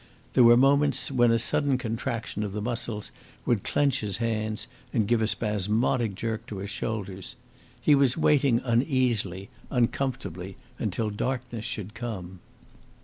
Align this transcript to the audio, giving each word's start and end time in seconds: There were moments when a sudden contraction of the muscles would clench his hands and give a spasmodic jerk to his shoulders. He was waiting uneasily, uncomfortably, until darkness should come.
There 0.33 0.43
were 0.43 0.57
moments 0.57 1.11
when 1.11 1.29
a 1.29 1.37
sudden 1.37 1.77
contraction 1.77 2.41
of 2.41 2.53
the 2.53 2.61
muscles 2.63 3.11
would 3.45 3.63
clench 3.63 3.99
his 3.99 4.17
hands 4.17 4.65
and 4.91 5.07
give 5.07 5.21
a 5.21 5.27
spasmodic 5.27 6.15
jerk 6.15 6.47
to 6.47 6.57
his 6.57 6.71
shoulders. 6.71 7.35
He 7.79 7.93
was 7.93 8.17
waiting 8.17 8.61
uneasily, 8.65 9.49
uncomfortably, 9.69 10.57
until 10.79 11.11
darkness 11.11 11.65
should 11.65 11.93
come. 11.93 12.39